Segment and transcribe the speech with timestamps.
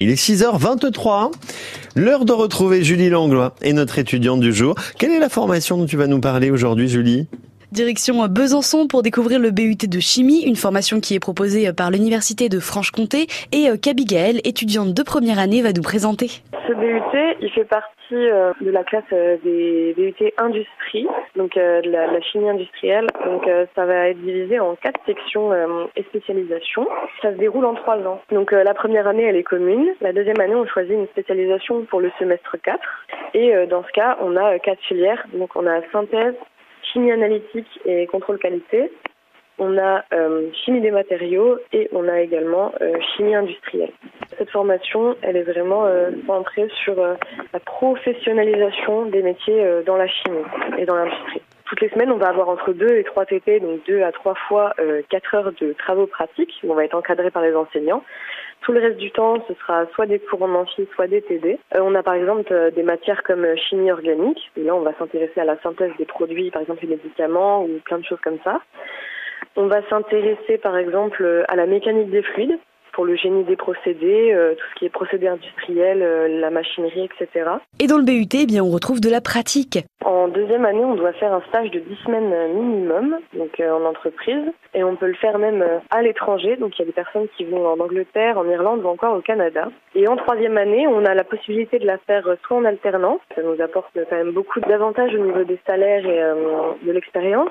[0.00, 1.32] Il est 6h23.
[1.96, 4.76] L'heure de retrouver Julie Langlois et notre étudiante du jour.
[4.96, 7.26] Quelle est la formation dont tu vas nous parler aujourd'hui, Julie?
[7.72, 12.48] Direction Besançon pour découvrir le BUT de chimie, une formation qui est proposée par l'Université
[12.48, 16.28] de Franche-Comté et qu'Abigail, étudiante de première année, va nous présenter.
[16.66, 21.06] Ce BUT, il fait partie euh, de la classe euh, des BUT industrie,
[21.36, 23.06] donc euh, de la, chimie industrielle.
[23.24, 25.52] Donc ça va être divisé en quatre sections
[25.96, 26.86] et spécialisations.
[27.22, 28.20] Ça se déroule en trois ans.
[28.32, 29.94] Donc la première année, elle est commune.
[30.00, 32.78] La deuxième année, on choisit une spécialisation pour le semestre 4.
[33.34, 35.24] Et dans ce cas, on a quatre filières.
[35.34, 36.34] Donc on a synthèse,
[36.92, 38.90] chimie analytique et contrôle qualité.
[39.60, 43.90] On a euh, chimie des matériaux et on a également euh, chimie industrielle.
[44.38, 50.44] Cette formation, elle est vraiment euh, centrée sur la professionnalisation des métiers dans la chimie
[50.78, 51.42] et dans l'industrie.
[51.68, 54.34] Toutes les semaines, on va avoir entre 2 et 3 TP, donc 2 à 3
[54.48, 54.74] fois
[55.10, 58.02] 4 heures de travaux pratiques où on va être encadré par les enseignants.
[58.62, 61.58] Tout le reste du temps, ce sera soit des cours en amphi, soit des TD.
[61.74, 64.50] Euh, on a par exemple euh, des matières comme euh, chimie organique.
[64.56, 67.78] Et là, on va s'intéresser à la synthèse des produits, par exemple les médicaments ou
[67.84, 68.60] plein de choses comme ça.
[69.56, 72.58] On va s'intéresser par exemple à la mécanique des fluides
[72.92, 76.00] pour le génie des procédés, tout ce qui est procédés industriels,
[76.40, 77.48] la machinerie, etc.
[77.78, 79.78] Et dans le BUT, eh bien, on retrouve de la pratique.
[80.38, 84.84] Deuxième année, on doit faire un stage de 10 semaines minimum, donc en entreprise et
[84.84, 86.56] on peut le faire même euh, à l'étranger.
[86.56, 89.20] Donc il y a des personnes qui vont en Angleterre, en Irlande ou encore au
[89.20, 89.68] Canada.
[89.96, 93.20] Et en troisième année, on a la possibilité de la faire euh, soit en alternance,
[93.34, 96.34] ça nous apporte quand même beaucoup d'avantages au niveau des salaires et euh,
[96.84, 97.50] de l'expérience,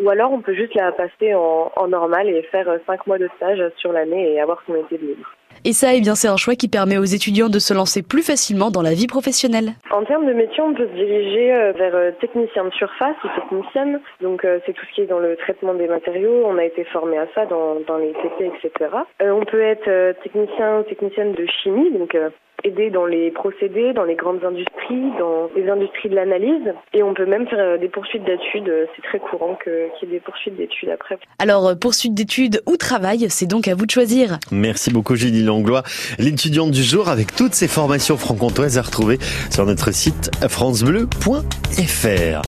[0.00, 3.28] ou alors on peut juste la passer en, en normal et faire cinq mois de
[3.36, 5.26] stage sur l'année et avoir son été de libre.
[5.64, 8.22] Et ça, eh bien, c'est un choix qui permet aux étudiants de se lancer plus
[8.22, 9.72] facilement dans la vie professionnelle.
[9.90, 13.28] En termes de métier, on peut se diriger euh, vers euh, technicien de surface ou
[13.34, 14.00] technicienne.
[14.20, 16.44] Donc, euh, c'est tout ce qui est dans le traitement des matériaux.
[16.46, 18.90] On a été formé à ça dans, dans les TP, etc.
[19.20, 22.16] on peut être technicien ou technicienne de chimie, donc
[22.64, 26.74] aider dans les procédés, dans les grandes industries, dans les industries de l'analyse.
[26.92, 28.70] Et on peut même faire des poursuites d'études.
[28.94, 31.18] C'est très courant qu'il y ait des poursuites d'études après.
[31.38, 34.38] Alors, poursuite d'études ou travail, c'est donc à vous de choisir.
[34.50, 35.82] Merci beaucoup, Julie Langlois,
[36.18, 39.18] l'étudiante du jour avec toutes ces formations franc-comtoises à retrouver
[39.50, 42.42] sur notre site francebleu.fr.